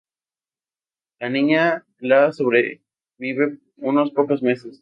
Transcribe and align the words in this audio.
La 1.19 1.29
niña 1.29 1.85
la 1.99 2.31
sobrevive 2.31 3.59
unos 3.77 4.09
pocos 4.09 4.41
meses. 4.41 4.79